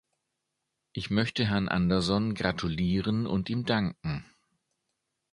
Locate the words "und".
3.27-3.51